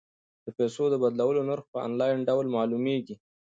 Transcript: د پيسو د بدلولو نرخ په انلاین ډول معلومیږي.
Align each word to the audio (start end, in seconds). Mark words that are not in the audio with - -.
د 0.45 0.47
پيسو 0.57 0.83
د 0.89 0.95
بدلولو 1.03 1.41
نرخ 1.49 1.65
په 1.73 1.79
انلاین 1.87 2.19
ډول 2.27 2.45
معلومیږي. 2.55 3.15